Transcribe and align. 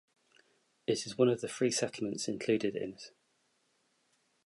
It 0.87 1.05
is 1.05 1.15
one 1.15 1.29
of 1.29 1.39
three 1.47 1.69
settlements 1.69 2.27
included 2.27 2.75
in 2.75 2.93
it. 2.93 3.11